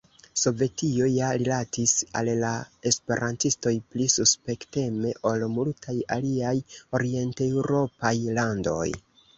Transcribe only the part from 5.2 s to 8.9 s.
ol multaj aliaj orienteŭropaj landoj.